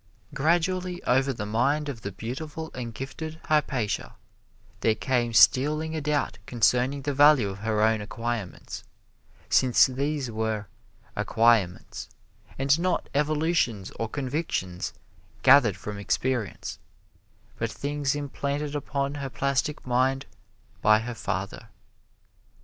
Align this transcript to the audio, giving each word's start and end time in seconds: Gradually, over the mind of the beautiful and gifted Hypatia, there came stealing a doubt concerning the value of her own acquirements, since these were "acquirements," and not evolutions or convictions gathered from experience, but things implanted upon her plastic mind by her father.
Gradually, 0.33 1.03
over 1.03 1.31
the 1.31 1.45
mind 1.45 1.87
of 1.87 2.01
the 2.01 2.11
beautiful 2.11 2.71
and 2.73 2.91
gifted 2.91 3.39
Hypatia, 3.45 4.15
there 4.79 4.95
came 4.95 5.31
stealing 5.31 5.95
a 5.95 6.01
doubt 6.01 6.39
concerning 6.47 7.03
the 7.03 7.13
value 7.13 7.49
of 7.49 7.59
her 7.59 7.83
own 7.83 8.01
acquirements, 8.01 8.83
since 9.47 9.85
these 9.85 10.31
were 10.31 10.65
"acquirements," 11.15 12.09
and 12.57 12.79
not 12.79 13.09
evolutions 13.13 13.91
or 13.91 14.09
convictions 14.09 14.91
gathered 15.43 15.77
from 15.77 15.99
experience, 15.99 16.79
but 17.59 17.71
things 17.71 18.15
implanted 18.15 18.75
upon 18.75 19.13
her 19.21 19.29
plastic 19.29 19.85
mind 19.85 20.25
by 20.81 20.97
her 20.97 21.13
father. 21.13 21.69